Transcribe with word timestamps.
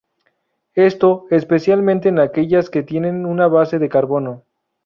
Esto, 0.73 1.27
especialmente 1.29 2.09
en 2.09 2.17
aquellas 2.17 2.71
que 2.71 2.81
tienen 2.81 3.27
una 3.27 3.47
base 3.47 3.77
de 3.77 3.87
carbono. 3.87 4.43